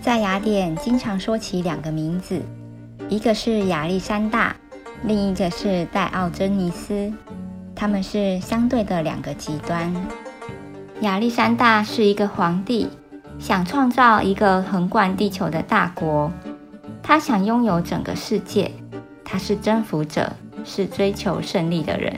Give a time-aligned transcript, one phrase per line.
[0.00, 2.40] 在雅典，经常说起两个名字，
[3.10, 4.56] 一个是亚历山大，
[5.02, 7.12] 另一个是戴奥珍尼斯。
[7.78, 9.94] 他们是相对的两个极端。
[11.02, 12.88] 亚历山大是一个皇帝，
[13.38, 16.32] 想创造一个横贯地球的大国，
[17.04, 18.72] 他想拥有整个世界，
[19.24, 20.32] 他是征服者，
[20.64, 22.12] 是追求胜利的人。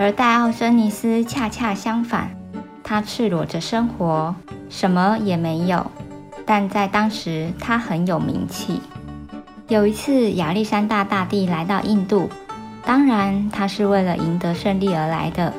[0.00, 2.36] 而戴奥森尼斯恰恰相反，
[2.82, 4.34] 他赤裸着生活，
[4.68, 5.86] 什么也没有。
[6.44, 8.80] 但在当时，他很有名气。
[9.68, 12.28] 有一次，亚历山大大帝来到印度，
[12.84, 15.52] 当然他是为了赢得胜利而来的。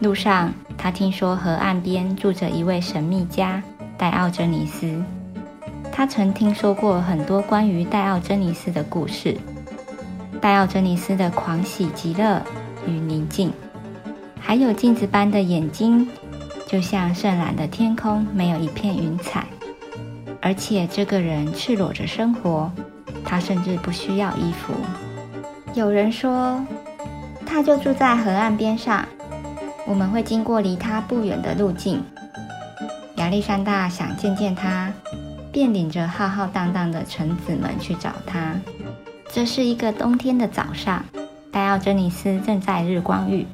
[0.00, 3.62] 路上，他听说河岸边住着一位神秘家
[3.96, 5.02] 戴奥珍尼斯。
[5.90, 9.36] 他曾听说过很多关于戴奥珍尼斯的故事。
[10.40, 12.42] 戴奥珍尼斯的狂喜、极乐
[12.86, 13.50] 与宁静，
[14.38, 16.06] 还有镜子般的眼睛，
[16.66, 19.46] 就像湛蓝的天空，没有一片云彩。
[20.42, 22.70] 而且这个人赤裸着生活，
[23.24, 24.74] 他甚至不需要衣服。
[25.74, 26.64] 有人说，
[27.44, 29.04] 他就住在河岸边上，
[29.84, 32.00] 我们会经过离他不远的路径。
[33.16, 34.92] 亚历山大想见见他，
[35.50, 38.54] 便领着浩浩荡荡的臣子们去找他。
[39.32, 41.04] 这是一个冬天的早上，
[41.50, 43.44] 戴奥珍尼斯正在日光浴，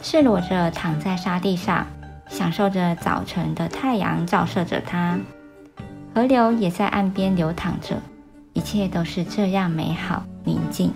[0.00, 1.86] 赤裸着躺在沙地上，
[2.30, 5.18] 享受着早晨的太阳照射着他。
[6.14, 7.96] 河流也在岸边流淌着，
[8.54, 10.90] 一切都是这样美好宁静。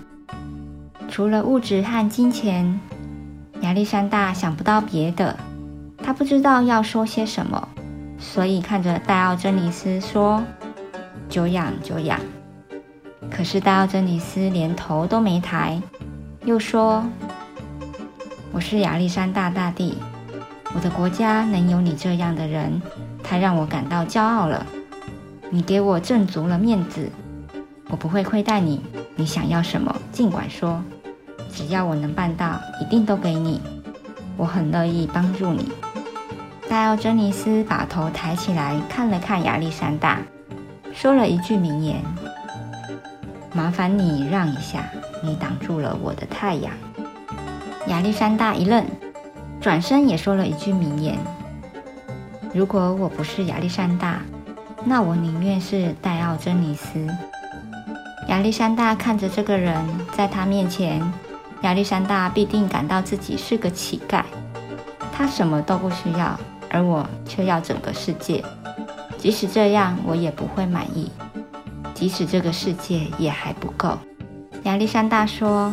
[1.13, 2.81] 除了物质和金钱，
[3.61, 5.37] 亚历山大想不到别的。
[6.03, 7.69] 他不知道要说些什么，
[8.19, 10.43] 所以看着戴奥珍尼斯说
[11.29, 12.19] ：“久仰，久仰。”
[13.31, 15.79] 可是戴奥珍尼斯连头都没抬，
[16.47, 17.05] 又说
[18.51, 19.99] ：“我是亚历山大大帝，
[20.75, 22.81] 我的国家能有你这样的人，
[23.23, 24.67] 太让我感到骄傲了。”
[25.53, 27.11] 你给我挣足了面子，
[27.91, 28.81] 我不会亏待你。
[29.15, 30.83] 你想要什么，尽管说，
[31.53, 33.61] 只要我能办到，一定都给你。
[34.37, 35.71] 我很乐意帮助你。
[36.69, 40.19] 戴奥珍尼斯把头抬起来看了看亚历山大，
[40.95, 42.03] 说了一句名言
[43.55, 44.85] ：“麻烦你让一下，
[45.23, 46.73] 你挡住了我的太阳。”
[47.89, 48.85] 亚历山大一愣，
[49.61, 51.19] 转身也说了一句名言
[52.55, 54.21] ：“如果我不是亚历山大。”
[54.85, 57.07] 那我宁愿是戴奥珍尼斯。
[58.27, 59.81] 亚历山大看着这个人，
[60.17, 61.01] 在他面前，
[61.63, 64.23] 亚历山大必定感到自己是个乞丐。
[65.13, 66.39] 他什么都不需要，
[66.71, 68.45] 而我却要整个世界。
[69.19, 71.11] 即使这样，我也不会满意。
[71.95, 73.97] 即使这个世界也还不够。
[74.65, 75.73] 亚历山大说：“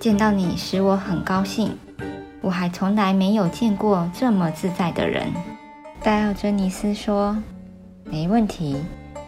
[0.00, 1.76] 见到你使我很高兴，
[2.40, 5.26] 我还从来没有见过这么自在的人。”
[6.02, 7.36] 戴奥珍尼斯说。
[8.10, 8.74] 没问题，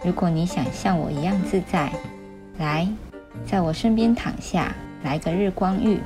[0.03, 1.93] 如果你想像我一样自在，
[2.57, 2.89] 来，
[3.45, 6.01] 在我身边躺下，来个日光浴，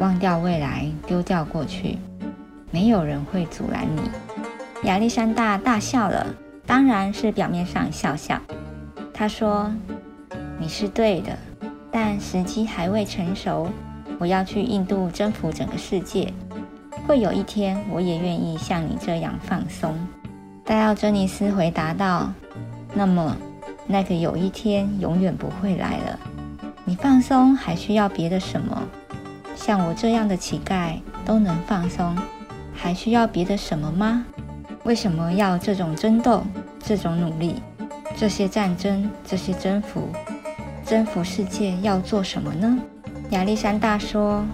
[0.00, 1.98] 忘掉未来，丢掉过去，
[2.70, 4.10] 没有人会阻拦你。
[4.88, 6.26] 亚历山大大笑了，
[6.66, 8.40] 当然是表面上笑笑。
[9.12, 9.72] 他说
[10.58, 11.38] ：“你是对的，
[11.90, 13.68] 但时机还未成熟。
[14.18, 16.32] 我要去印度征服整个世界，
[17.06, 19.96] 会有一天，我也愿意像你这样放松。”
[20.66, 22.32] 戴奥珍尼斯回答道
[22.92, 23.36] ：“那么，
[23.86, 26.18] 那个有一天永远不会来了。
[26.84, 28.82] 你放松还需要别的什么？
[29.56, 32.16] 像我这样的乞丐都能放松，
[32.74, 34.26] 还需要别的什么吗？
[34.82, 36.44] 为什么要这种争斗、
[36.78, 37.62] 这种努力、
[38.16, 40.08] 这些战争、这些征服？
[40.84, 42.78] 征服世界要做什么呢？”
[43.30, 44.44] 亚历山大说：“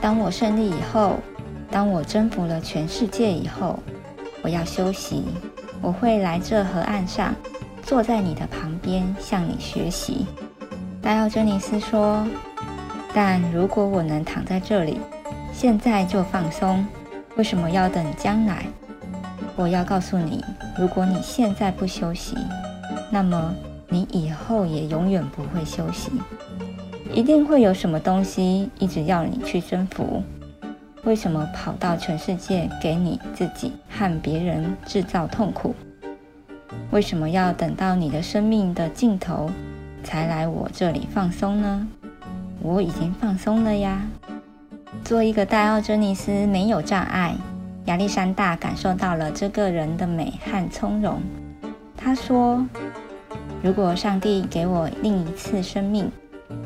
[0.00, 1.18] 当我胜利以后，
[1.70, 3.78] 当我征服了全世界以后。”
[4.44, 5.24] 我要休息，
[5.80, 7.32] 我会来这河岸上，
[7.84, 10.26] 坐在你的旁边，向你学习。
[11.02, 12.24] 戴奥珍尼斯说
[13.12, 15.00] ：“但如果我能躺在这里，
[15.52, 16.86] 现在就放松，
[17.34, 18.64] 为什么要等将来？
[19.56, 20.44] 我要告诉你，
[20.78, 22.36] 如果你现在不休息，
[23.10, 23.52] 那么
[23.88, 26.12] 你以后也永远不会休息，
[27.12, 30.22] 一定会有什么东西一直要你去征服。”
[31.02, 35.74] 为什么跑到全世界给你自己和别人制造痛苦？
[36.92, 39.50] 为什么要等到你的生命的尽头
[40.02, 41.88] 才来我这里放松呢？
[42.60, 44.02] 我已经放松了呀。
[45.04, 47.34] 做一个戴奥珍尼斯没有障碍。
[47.86, 51.20] 亚历山大感受到了这个人的美和从容。
[51.96, 52.64] 他说
[53.60, 56.08] ：“如果上帝给我另一次生命，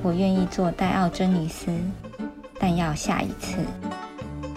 [0.02, 1.68] 我愿意做戴奥珍尼斯，
[2.58, 3.56] 但要下一次。”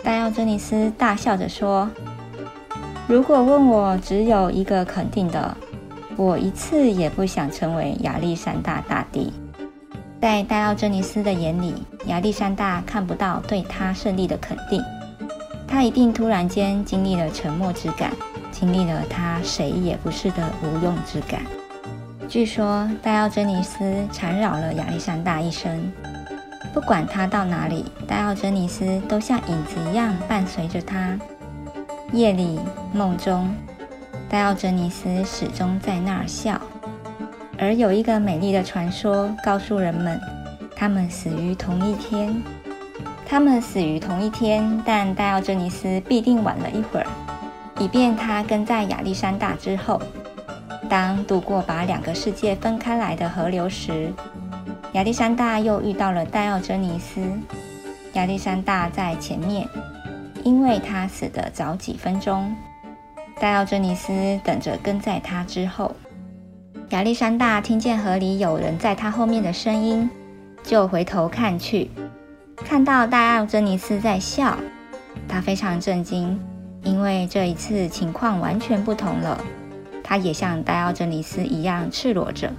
[0.03, 1.89] 戴奥珍尼斯大笑着说
[3.07, 5.55] ：“如果问我，只有一个肯定的，
[6.19, 9.31] 我一次也不想成为亚历山大大帝。”
[10.19, 11.73] 在戴奥珍尼斯的眼里，
[12.07, 14.83] 亚历山大看不到对他胜利的肯定。
[15.65, 18.11] 他一定突然间经历了沉默之感，
[18.51, 21.39] 经历了他谁也不是的无用之感。
[22.27, 25.89] 据说戴奥珍尼斯缠绕了亚历山大一生。
[26.73, 31.17] 不管他到哪里，戴奥珍尼斯都像影子一样伴随着他。
[32.11, 32.59] 夜里、
[32.91, 33.55] 梦中，
[34.29, 36.61] 戴奥珍尼斯始终在那儿笑。
[37.57, 40.21] 而有一个美丽的传说告诉人们，
[40.75, 42.39] 他们死于同一天。
[43.25, 47.07] 他们死于同一天，但戴奥珍尼斯必定晚了一会儿，
[47.79, 49.99] 以便他跟在亚历山大之后。
[50.87, 54.11] 当渡过把两个世界分开来的河流时，
[54.93, 57.21] 亚历山大又遇到了戴奥珍尼斯。
[58.13, 59.67] 亚历山大在前面，
[60.43, 62.55] 因为他死得早几分钟。
[63.39, 64.11] 戴奥珍尼斯
[64.43, 65.95] 等着跟在他之后。
[66.89, 70.09] 亚历山大听见河里有人在他后面的声音，
[70.63, 71.89] 就回头看去，
[72.57, 74.57] 看到戴奥珍尼斯在笑。
[75.27, 76.37] 他非常震惊，
[76.83, 79.39] 因为这一次情况完全不同了。
[80.03, 82.51] 他也像戴奥珍尼斯一样赤裸着。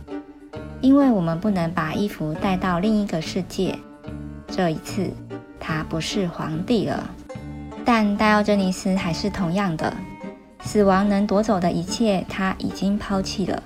[0.81, 3.77] 因为我们不能把衣服带到另一个世界。
[4.49, 5.11] 这一次，
[5.59, 7.11] 他不是皇帝了，
[7.85, 9.93] 但戴奥珍尼斯还是同样的。
[10.63, 13.63] 死亡能夺走的一切，他已经抛弃了，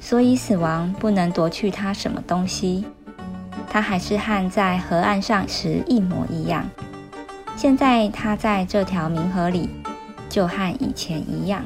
[0.00, 2.84] 所以死亡不能夺去他什么东西。
[3.68, 6.64] 他还是和在河岸上时一模一样。
[7.56, 9.68] 现在他在这条冥河里，
[10.28, 11.62] 就和以前一样。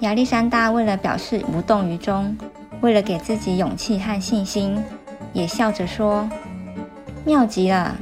[0.00, 2.36] 亚历山大为了表示无动于衷。
[2.80, 4.82] 为了给自己勇气和信心，
[5.34, 6.26] 也笑着说
[7.26, 7.94] ：“妙极了！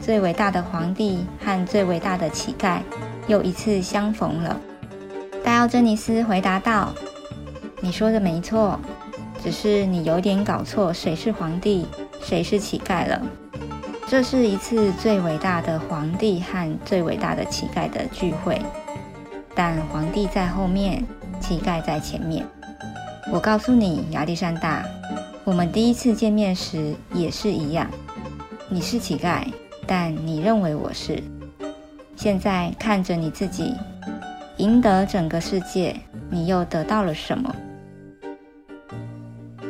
[0.00, 2.80] 最伟大的皇帝和最伟大的乞丐
[3.28, 4.60] 又一次相逢了。”
[5.44, 6.94] 戴奥珍尼斯回答道
[7.82, 8.80] ：“你说的没错，
[9.42, 11.86] 只是你有点搞错谁是皇帝，
[12.22, 13.20] 谁是乞丐了。
[14.08, 18.58] 这是一次最伟大的皇帝和最伟大的乞丐的聚会，
[19.54, 21.04] 但皇帝在后面，
[21.42, 22.46] 乞丐在前面。”
[23.30, 24.82] 我告诉你，亚历山大，
[25.44, 27.86] 我们第一次见面时也是一样。
[28.70, 29.44] 你是乞丐，
[29.86, 31.22] 但你认为我是。
[32.16, 33.74] 现在看着你自己
[34.58, 37.54] 赢得整个世界，你又得到了什么？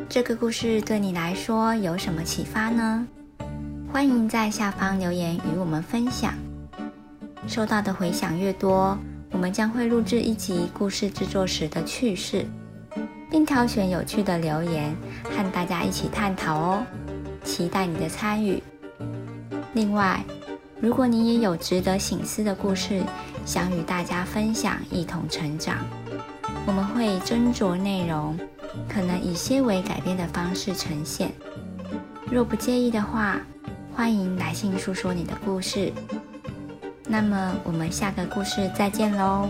[0.08, 3.06] 这个故事对你来说有什么启发呢？
[3.90, 6.34] 欢迎在下方留言与我们分享。
[7.46, 8.98] 收到的回响越多，
[9.30, 12.46] 我们将会录制一集故事制作时的趣事。
[13.30, 14.94] 并挑选有趣的留言
[15.24, 16.86] 和大家一起探讨哦，
[17.42, 18.62] 期待你的参与。
[19.72, 20.22] 另外，
[20.80, 23.02] 如果你也有值得省思的故事，
[23.44, 25.76] 想与大家分享，一同成长，
[26.66, 28.38] 我们会斟酌内容，
[28.88, 31.30] 可能以些微改变的方式呈现。
[32.30, 33.38] 若不介意的话，
[33.94, 35.92] 欢迎来信诉说你的故事。
[37.06, 39.48] 那么，我们下个故事再见喽。